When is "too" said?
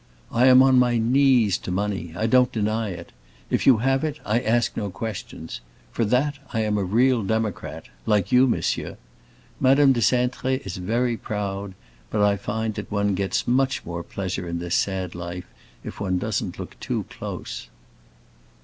16.79-17.05